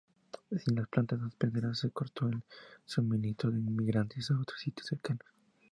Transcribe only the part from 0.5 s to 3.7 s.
Sin las plantas hospederas, se cortó el suministro de